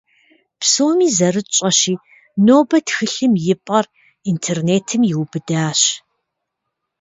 Псоми 0.59 1.07
зэрытщӀэщи, 1.17 1.95
нобэ 2.45 2.77
тхылъым 2.85 3.33
и 3.53 3.55
пӀэр 3.65 3.85
интернетым 4.31 5.01
иубыдащ. 5.11 5.81